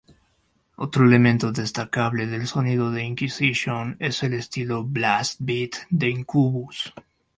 Otro 0.77 1.05
elemento 1.05 1.51
destacable 1.51 2.25
del 2.25 2.47
sonido 2.47 2.89
de 2.89 3.03
Inquisition 3.03 3.97
es 3.99 4.23
el 4.23 4.33
estilo 4.33 4.83
"Blast 4.83 5.35
beat" 5.39 5.73
de 5.91 6.09
Incubus. 6.09 6.91